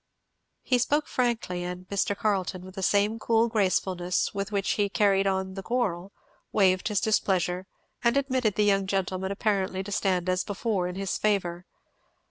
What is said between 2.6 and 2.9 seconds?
with the